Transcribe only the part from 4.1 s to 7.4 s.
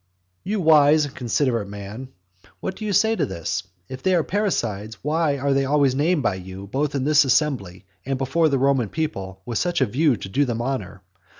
are parricides, why are they always named by you, both in this